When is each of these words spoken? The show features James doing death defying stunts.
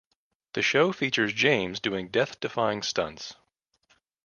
The 0.53 0.63
show 0.63 0.91
features 0.93 1.31
James 1.31 1.79
doing 1.79 2.07
death 2.09 2.39
defying 2.39 2.81
stunts. 2.81 3.35